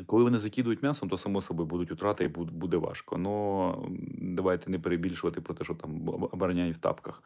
[0.07, 3.19] коли вони закидують м'ясом, то само собою будуть утрати і буде важко.
[3.19, 7.23] Но давайте не перебільшувати про те, що там обороняють в тапках.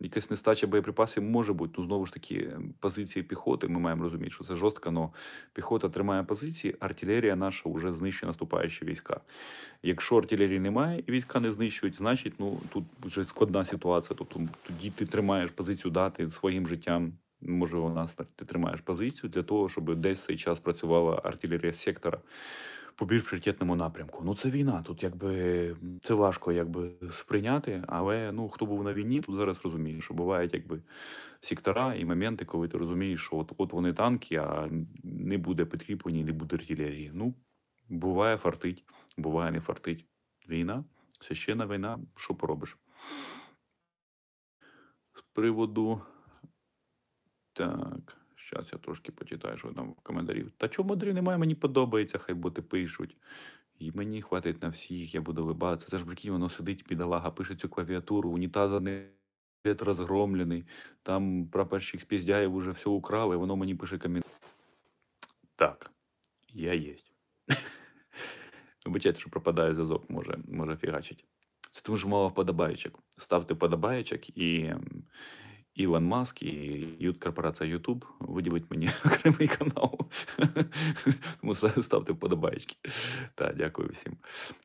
[0.00, 1.74] Якась нестача боєприпасів може бути.
[1.78, 3.68] Ну знову ж таки, позиції піхоти.
[3.68, 5.08] Ми маємо розуміти, що це жорстко, але
[5.52, 9.20] піхота тримає позиції, артилерія наша вже знищує наступаючі війська.
[9.82, 14.16] Якщо артилерії немає і війська не знищують, значить ну тут вже складна ситуація.
[14.18, 17.12] Тобто тоді ти тримаєш позицію дати своїм життям.
[17.42, 22.20] Може, у нас ти тримаєш позицію для того, щоб десь цей час працювала артилерія сектора
[23.00, 24.22] по більш пріоритетному напрямку.
[24.24, 24.82] Ну це війна.
[24.82, 30.00] Тут якби це важко якби сприйняти, але ну хто був на війні, тут зараз розуміє,
[30.00, 30.82] що бувають якби
[31.40, 34.68] сектора і моменти, коли ти розумієш, що от, от вони танки, а
[35.04, 37.10] не буде підкріплені, не буде артилерії.
[37.14, 37.34] Ну
[37.88, 38.84] буває фартить,
[39.16, 40.06] буває не фартить.
[40.48, 40.84] Війна,
[41.20, 42.76] священна війна, що поробиш?
[45.14, 46.00] З приводу.
[47.60, 48.16] Так,
[48.50, 50.50] зараз я трошки почитаю, що там в коментарів.
[50.56, 53.16] Та чого мудрів немає, мені подобається, хай боти пишуть.
[53.78, 55.90] І мені хватить на всіх, я буду вибатися.
[55.90, 59.06] Це ж прикинь, воно сидить, бідолага, пише цю клавіатуру, унітаза не
[59.64, 60.64] розгромлений,
[61.02, 64.26] там прапорщик Спіздяєв уже все украв, і воно мені пише комент.
[65.56, 65.90] Так,
[66.48, 67.12] я єсть.
[68.86, 71.24] Вибачайте, що пропадає зв'язок, може, може фігачить.
[71.70, 72.98] Це тому що мало вподобаєчок.
[73.18, 74.74] Ставте вподобаєчок і
[75.74, 79.98] Ілон Маск і корпорація YouTube виділить мені окремий канал.
[81.40, 82.76] Тому ставте вподобаєчки.
[83.34, 84.16] Так, дякую всім.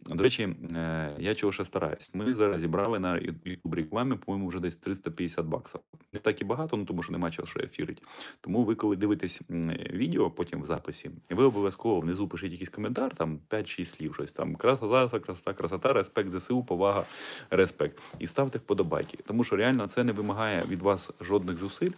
[0.05, 0.43] До речі,
[0.75, 2.09] е, я чого ще стараюсь.
[2.13, 5.79] Ми зараз зібрали на YouTube рекламі, по-моєму, вже десь 350 баксів.
[6.13, 8.03] Не так і багато, ну тому що нема чого ефірить.
[8.41, 9.41] Тому ви, коли дивитесь
[9.89, 14.55] відео потім в записі, ви обов'язково внизу пишіть якийсь коментар, там 5-6 слів, щось там
[14.55, 17.05] красота, красота, красота, респект ЗСУ, повага,
[17.49, 18.01] респект.
[18.19, 19.17] І ставте вподобайки.
[19.25, 21.91] Тому що реально це не вимагає від вас жодних зусиль.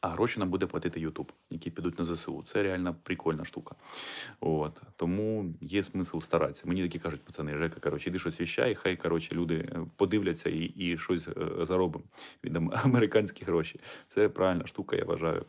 [0.00, 2.44] А гроші нам буде платити YouTube, які підуть на ЗСУ.
[2.52, 3.74] Це реально прикольна штука.
[4.40, 4.82] От.
[4.96, 6.62] Тому є смисл старатися.
[6.66, 10.58] Мені такі кажуть, пацани, Жека, коротше, іди щось віщай, хай коротше, люди е, подивляться і,
[10.58, 12.04] і щось е, заробимо
[12.44, 13.80] від ам- американські гроші.
[14.08, 15.44] Це правильна штука, я вважаю.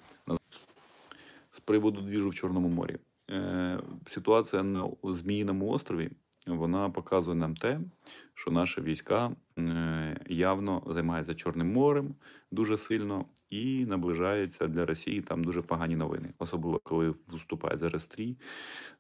[1.52, 2.98] З приводу двіжу в Чорному морі.
[3.30, 6.10] Е, ситуація на Зміїному острові
[6.48, 7.80] вона показує нам те,
[8.34, 12.16] що наші війська е, явно займаються Чорним морем
[12.52, 18.38] дуже сильно і наближаються для Росії там дуже погані новини, особливо коли вступають зараз стрій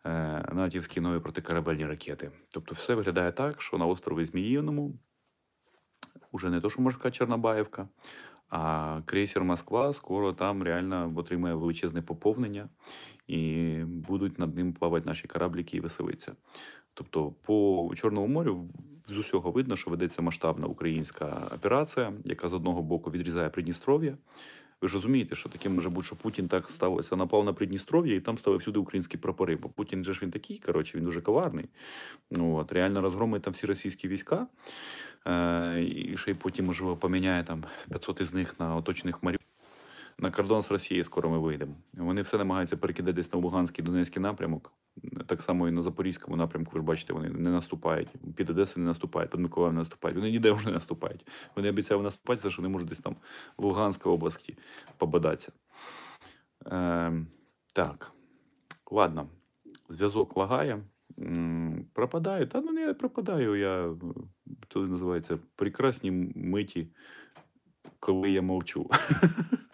[0.05, 0.09] е,
[0.53, 2.31] натівські нові протикорабельні ракети.
[2.49, 4.93] Тобто, все виглядає так, що на острові Зміїному
[6.31, 7.87] уже не то, що морська Чорнобаївка,
[8.49, 12.69] а крейсер Москва скоро там реально отримає величезне поповнення,
[13.27, 16.35] і будуть над ним плавати наші корабліки і веселитися.
[16.93, 18.65] Тобто, по Чорному морю
[19.07, 24.17] з усього видно, що ведеться масштабна українська операція, яка з одного боку відрізає Придністров'я.
[24.81, 28.19] Ви ж розумієте, що таке може бути, що Путін так сталося, напав на Придністров'я і
[28.19, 29.55] там стали всюди українські прапори.
[29.55, 31.65] Бо Путін же ж він такий, коротше, він дуже коварний.
[32.31, 34.47] Ну, от, реально розгромить там всі російські війська.
[35.27, 39.37] Е, і ще й потім, можливо, поміняє там 500 із них на оточених Марі...
[40.21, 41.75] на кордон з Росією скоро ми вийдемо.
[41.93, 44.73] Вони все намагаються перекидати на Луганський Донецький напрямок.
[45.25, 48.09] Так само і на Запорізькому напрямку, ви ж бачите, вони не наступають.
[48.35, 50.17] Під Одесу не наступають, під Миколаїв не наступають.
[50.17, 51.27] Вони ніде вже не наступають.
[51.55, 53.15] Вони обіцяли наступати, що не можуть десь там
[53.57, 54.57] в Луганській області
[54.97, 55.51] побадатися.
[56.65, 57.25] Е,
[57.73, 58.11] так,
[58.91, 59.27] ладно,
[59.89, 60.83] зв'язок лагає.
[61.93, 62.47] Пропадаю.
[62.47, 63.55] Та ну не пропадаю.
[63.55, 63.95] Я
[64.67, 66.87] то називається прекрасні миті,
[67.99, 68.89] коли я мовчу.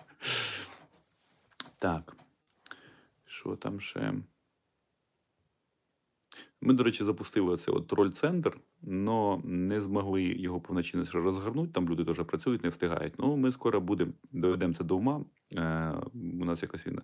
[1.79, 2.17] Так.
[3.25, 4.13] Що там ще?
[6.61, 11.71] Ми, до речі, запустили оцей от троль-центр, але не змогли його повноцінно розгорнути.
[11.73, 13.13] Там люди теж працюють, не встигають.
[13.19, 15.25] Ну, ми скоро будемо, доведемо це до ума.
[15.55, 17.01] Е, у нас якось він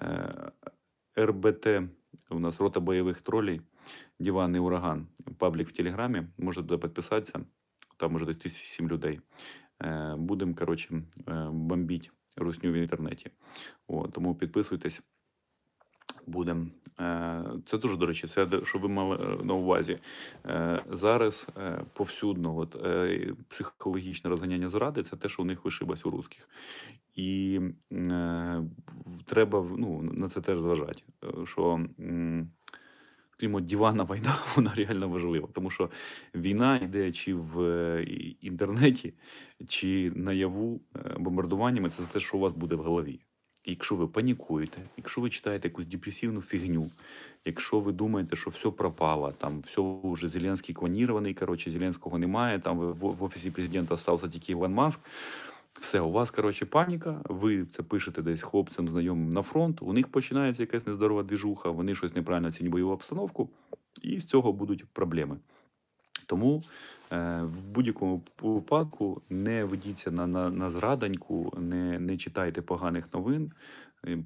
[0.00, 0.52] е,
[1.18, 1.66] РБТ,
[2.30, 3.60] у нас рота бойових тролей,
[4.18, 5.06] диванний ураган,
[5.38, 6.26] паблік в Телеграмі.
[6.38, 7.40] Можете туди підписатися.
[7.96, 9.20] Там може десь тисяч сім людей.
[9.82, 13.30] Е, будемо, коротше, е, бомбити русню в інтернеті.
[13.88, 15.02] От, тому підписуйтесь.
[16.28, 16.66] Будемо.
[17.00, 19.98] Е, Це дуже, до речі, це щоб ви мали е, на увазі.
[20.46, 21.46] Е, Зараз
[21.92, 22.76] повсюдно от,
[23.48, 26.48] психологічне розганяння зради це те, що у них вишибась у русських.
[27.14, 27.60] І
[29.24, 31.02] треба ну, на це теж зважати.
[31.44, 31.86] Що,
[33.42, 35.48] м, скажімо, диванна війна, вона реально важлива.
[35.52, 35.90] Тому що
[36.34, 38.02] війна йде чи в е,
[38.40, 39.14] інтернеті,
[39.68, 43.20] чи наяву е, бомбардуваннями, це за те, що у вас буде в голові.
[43.66, 46.90] Якщо ви панікуєте, якщо ви читаєте якусь депресивну фігню,
[47.44, 52.78] якщо ви думаєте, що все пропало, там все вже Зеленський клонірований, коротше, Зеленського немає, там
[52.78, 55.00] в, в офісі президента стався тільки Іван Маск.
[55.80, 60.08] Все, у вас, коротше, паніка, ви це пишете десь хлопцям, знайомим на фронт, у них
[60.08, 63.50] починається якась нездорова двіжуха, вони щось неправильно оцінюють бойову обстановку,
[64.02, 65.38] і з цього будуть проблеми.
[66.26, 66.62] Тому
[67.12, 73.52] е, в будь-якому випадку не ведіться на, на, на зраданьку, не, не читайте поганих новин.
[74.06, 74.18] Е,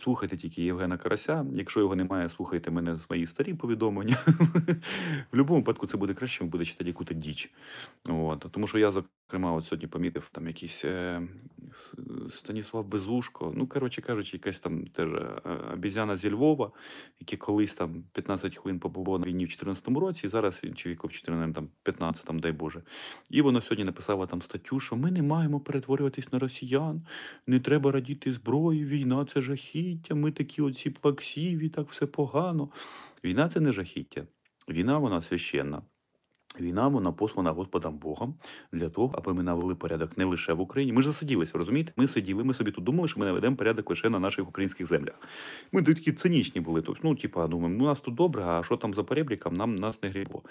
[0.00, 1.46] Слухайте тільки Євгена Карася.
[1.54, 4.16] Якщо його немає, слухайте мене з мої старі повідомлення.
[4.26, 7.52] В будь-якому випадку це буде краще, він буде читати яку-то діч.
[8.50, 8.92] Тому що я,
[9.26, 11.22] зокрема, от сьогодні помітив там якийсь е,
[12.30, 13.52] Станіслав Безушко.
[13.56, 15.40] Ну, коротше кажучи, якась там теж е,
[15.72, 16.72] обізяна зі Львова,
[17.20, 21.06] який колись там 15 хвилин побував на війні в 14 році, і зараз чи віку
[21.06, 22.82] в 14, там 15, там, дай Боже.
[23.30, 27.06] І воно сьогодні написало там статтю, що ми не маємо перетворюватись на росіян,
[27.46, 32.70] не треба радіти зброї, війна це жахіття, ми такі оці плаксіві, так все погано.
[33.24, 34.26] Війна це не жахіття.
[34.68, 35.82] Війна вона священна.
[36.60, 38.34] Війна вона послана Господом Богом
[38.72, 40.92] для того, аби ми навели порядок не лише в Україні.
[40.92, 41.92] Ми ж засиділися, розумієте?
[41.96, 45.14] Ми сиділи, ми собі тут думали, що ми наведемо порядок лише на наших українських землях.
[45.72, 46.82] Ми такі цинічні були.
[46.82, 49.74] Тобто, ну, типа, думаємо, ну, у нас тут добре, а що там за перебріком, нам
[49.74, 50.42] нас не грібло.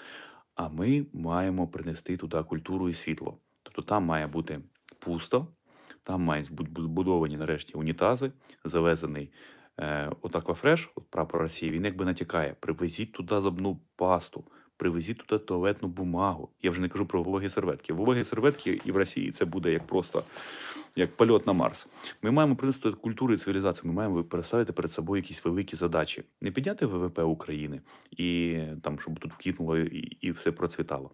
[0.54, 3.38] А ми маємо принести туди культуру і світло.
[3.62, 4.60] Тобто там має бути
[4.98, 5.46] пусто,
[6.02, 8.32] там мають бути збудовані нарешті унітази,
[8.64, 9.32] завезений
[9.80, 12.56] е, от Аквафреш, от прапор Росії, він якби натякає.
[12.60, 14.44] Привезіть туди зубну пасту,
[14.76, 16.48] привезіть туди туалетну бумагу.
[16.62, 17.92] Я вже не кажу про вологі серветки.
[17.92, 20.22] Вологі серветки і в Росії це буде як просто
[20.96, 21.86] як польот на Марс.
[22.22, 23.82] Ми маємо принести культуру і цивілізацію.
[23.84, 26.24] Ми маємо переставити перед собою якісь великі задачі.
[26.40, 31.10] Не підняти ВВП України і там, щоб тут вкітнуло і, і все процвітало.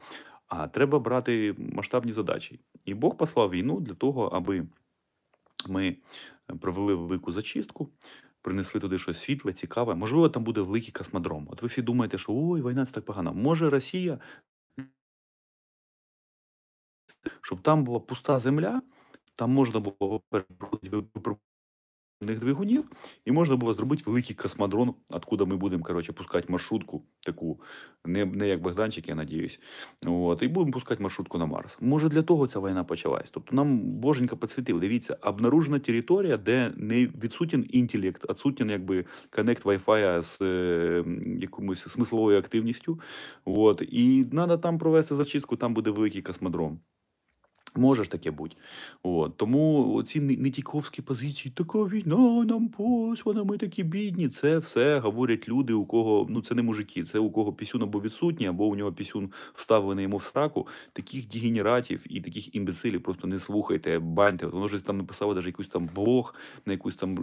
[0.49, 2.61] А треба брати масштабні задачі.
[2.85, 4.67] І Бог послав війну для того, аби
[5.69, 5.97] ми
[6.61, 7.89] провели велику зачистку,
[8.43, 9.95] принесли туди щось світле, цікаве.
[9.95, 11.49] Можливо, там буде великий космодром.
[11.51, 13.35] От ви всі думаєте, що ой, війна це так погано.
[13.35, 14.19] Може, Росія,
[17.41, 18.83] щоб там була пуста земля,
[19.35, 20.23] там можна було
[20.83, 21.50] випробувати
[22.21, 22.85] двигунів,
[23.25, 27.61] і можна було зробити великий космодрон, откуда ми будемо коротше, пускати маршрутку, таку,
[28.05, 29.61] не, не як Богданчик, я надіюсь.
[30.07, 31.77] От, і будемо пускати маршрутку на Марс.
[31.81, 33.31] Може, для того ця війна почалась.
[33.31, 34.81] Тобто нам боженька підсвітив.
[34.81, 41.05] Дивіться, обнаружена територія, де не відсутній інтелект, відсутній якби connect Wi-Fi з е,
[41.41, 43.01] якомусь смисловою активністю.
[43.45, 46.81] От, і треба там провести зачистку, там буде великий космодром.
[47.77, 48.57] Може ж таке бути.
[49.03, 49.37] От.
[49.37, 54.29] Тому ці нетіковські позиції, така війна нам послана, ми такі бідні.
[54.29, 58.01] Це все говорять люди, у кого ну це не мужики, це у кого пісюн або
[58.01, 60.67] відсутній, або у нього пісюн вставлений йому в сраку.
[60.93, 64.47] Таких дегенератів і таких імбецилів просто не слухайте, баньте.
[64.47, 66.35] Воно ж там написало навіть якийсь там блог
[66.67, 67.17] на якусь там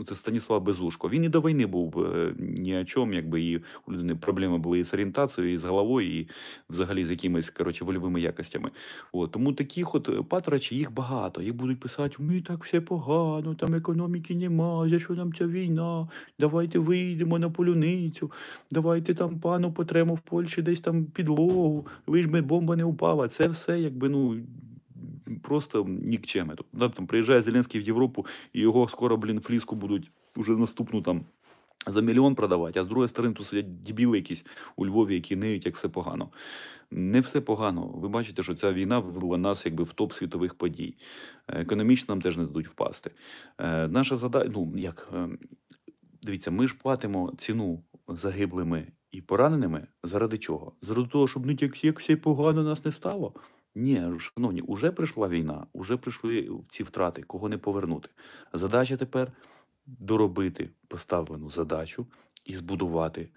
[0.00, 1.08] е, це Станіслав Безушко.
[1.08, 4.78] Він і до війни був е, ні о чому, якби і у людини проблеми були
[4.78, 6.28] і з орієнтацією, і з головою, і
[6.70, 8.70] взагалі з якимись коротше вольовими якостями.
[9.12, 11.42] От тому таких от патрачів їх багато.
[11.42, 16.08] Їх будуть писати: ми так все погано, там економіки немає, за що нам ця війна?
[16.38, 18.32] Давайте вийдемо на полюницю,
[18.70, 23.28] давайте там пану потремо в Польщі десь там підлогу, лиш би бомба не упала.
[23.28, 24.36] Це все якби ну.
[25.42, 26.54] просто нікчеми.
[26.56, 31.24] Тобто, там приїжджає Зеленський в Європу, і його скоро, блін, фліску будуть уже наступну там.
[31.86, 34.44] За мільйон продавати, а з другої сторони тут сидять дебіли якісь
[34.76, 36.30] у Львові, які неють, як все погано.
[36.90, 37.86] Не все погано.
[37.86, 40.96] Ви бачите, що ця війна ввела нас якби в топ світових подій.
[41.48, 43.10] Е, Економічно нам теж не дадуть впасти.
[43.58, 45.28] Е, Наша задача, ну як е,
[46.22, 50.72] дивіться, ми ж платимо ціну загиблими і пораненими заради чого?
[50.82, 53.34] Заради того, щоб не як, як все погано нас не стало.
[53.74, 58.08] Ні, шановні, уже прийшла війна, уже прийшли ці втрати, кого не повернути.
[58.52, 59.32] Задача тепер
[59.86, 62.06] доробити поставлену задачу
[62.44, 63.28] і збудувати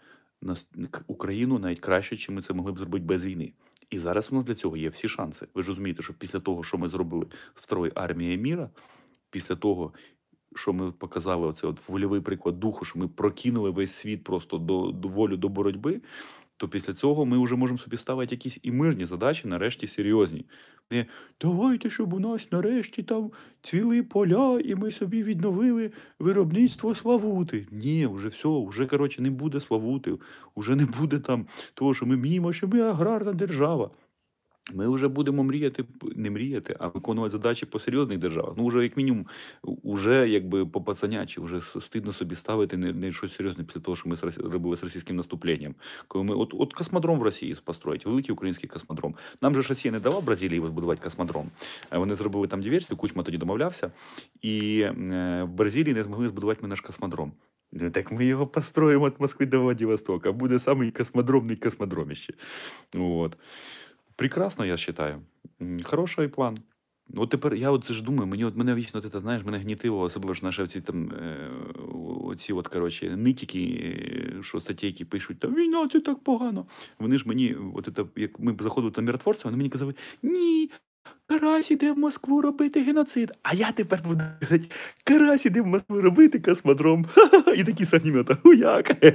[1.08, 3.53] Україну навіть краще, чим ми це могли б зробити без війни.
[3.89, 5.47] І зараз у нас для цього є всі шанси.
[5.53, 8.69] Ви ж розумієте, що після того, що ми зробили в строї армії міра,
[9.29, 9.93] після того,
[10.55, 14.91] що ми показали, оце от вольовий приклад духу, що ми прокинули весь світ просто до,
[14.91, 16.01] до волю до боротьби,
[16.58, 20.46] то після цього ми вже можемо собі ставити якісь і мирні задачі, нарешті серйозні.
[20.91, 21.06] Не
[21.41, 27.68] давайте, щоб у нас нарешті там цвіли поля, і ми собі відновили виробництво Славути.
[27.72, 30.18] Ні, вже все, вже коротше не буде Славути,
[30.56, 33.91] вже не буде там того, що ми мімо, що ми аграрна держава.
[34.73, 38.54] Ми вже будемо мріяти, не мріяти, а виконувати задачі по серйозних державах.
[38.58, 39.25] Ну, вже як мінімум,
[39.63, 44.10] уже якби по пацанячі, вже стидно собі ставити не, не щось серйозне після того, що
[44.10, 45.75] ми з Росі- робили з російським наступленням.
[46.08, 49.15] Коли ми от, от космодром в Росії построїть, великий український космодром.
[49.41, 51.49] Нам же ж Росія не дала Бразилії збудувати космодром.
[51.91, 53.91] Е, Вони зробили там диверсію, Кучма тоді домовлявся,
[54.41, 54.91] і е,
[55.43, 57.32] в Бразилії не змогли збудувати ми наш космодром.
[57.71, 60.32] Ну, Так ми його построїмо від Москви до Владивостока.
[60.32, 62.34] Буде самий космодромний космодромище.
[62.95, 63.38] От.
[64.15, 65.21] Прекрасно, я вважаю.
[65.84, 66.60] Хороший план.
[67.15, 70.34] От тепер я от ж думаю, мені от мене вічно ти знаєш, мене гнітило, особливо
[70.34, 71.49] ж наші оці там е,
[72.23, 76.65] оці от коротше нитіки, е, що статейки пишуть, там війна це так погано.
[76.99, 80.69] Вони ж мені, от це, як ми заходили до міротворця, вони мені казали, ні.
[81.28, 83.32] Карась іде в Москву робити геноцид.
[83.44, 84.65] А я тепер буду казати,
[85.04, 87.06] Карась іде в Москву робити космодром.
[87.56, 88.36] І такі самімета.
[88.36, 88.91] Хуяк.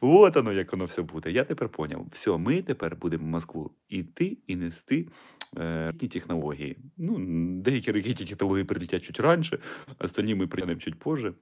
[0.00, 1.30] От воно, як воно все буде.
[1.30, 2.06] Я тепер поняв.
[2.12, 5.08] Все, ми тепер будемо в Москву іти і нести
[5.56, 6.76] е, ракетні технології.
[6.96, 7.16] Ну,
[7.62, 9.58] деякі ракетні технології прилетять чуть раніше,
[9.98, 11.32] остальні ми прийдемо чуть позже.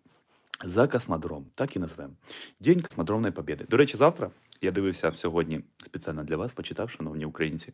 [0.62, 2.12] За космодром, так і назвемо.
[2.60, 3.64] День космодромної побєди.
[3.70, 7.72] До речі, завтра я дивився сьогодні спеціально для вас, почитав, шановні українці,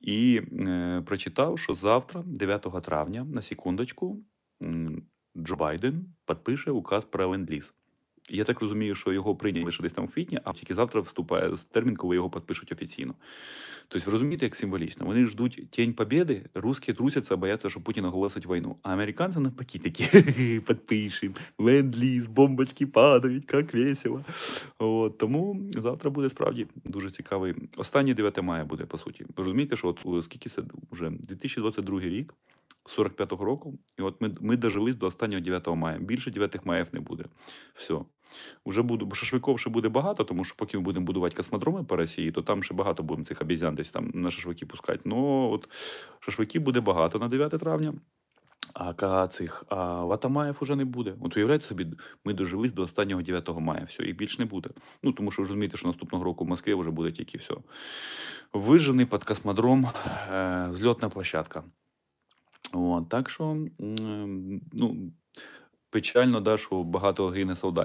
[0.00, 4.24] і е, прочитав, що завтра, 9 травня, на секундочку,
[5.36, 7.72] Джо Байден підпише указ про ленд-ліз.
[8.30, 11.50] Я так розумію, що його прийняли лише десь там в квітні, а тільки завтра вступає
[11.70, 13.14] термін, коли його підпишуть офіційно.
[13.88, 15.06] Тобто, розумієте, як символічно.
[15.06, 18.76] Вони ждуть тінь побєди, русські трусяться, бояться, що Путін оголосить війну.
[18.82, 20.04] А американці навпаки такі
[20.66, 24.24] підпишемо, ленд-ліз, бомбочки падають, як весело.
[24.78, 27.54] От, тому завтра буде справді дуже цікавий.
[27.76, 29.24] Останній 9 мая буде, по суті.
[29.24, 32.34] Ви розумієте, що от скільки це вже 2022 рік,
[32.84, 35.98] 45-го року, і от ми, ми дожились до останнього 9 мая.
[35.98, 37.24] Більше 9 маїв не буде.
[37.74, 37.98] Все.
[38.64, 42.32] Уже буду, шашликов ще буде багато, тому що поки ми будемо будувати космодроми по Росії,
[42.32, 45.00] то там ще багато будемо цих обізян десь там на шашлики пускати.
[45.04, 45.68] Ну, от
[46.20, 47.94] шашликів буде багато на 9 травня.
[48.74, 51.14] А цих а ватамаїв уже не буде.
[51.20, 51.86] От уявляєте собі,
[52.24, 53.84] ми дожились до останнього 9 мая.
[53.84, 54.70] Все, і більше не буде.
[55.02, 57.54] Ну тому що ви розумієте, що наступного року в Москві вже буде тільки все.
[58.52, 59.86] Вижений під космодром,
[60.32, 61.64] е, зльотна площадка.
[62.72, 63.66] От, так що
[64.72, 65.12] ну,
[65.90, 67.80] печально, да, що багато гине солдатів.